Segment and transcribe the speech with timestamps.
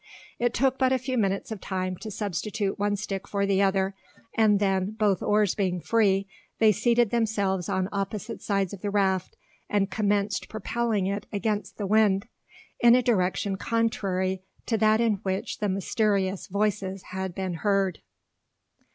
[0.39, 3.93] It took but a few minutes of time to substitute one stick for the other;
[4.35, 6.25] and then, both oars being free,
[6.57, 9.37] they seated themselves on opposite sides of the raft,
[9.69, 12.27] and commenced propelling it against the wind,
[12.79, 17.99] in a direction contrary to that in which the mysterious voices had been heard.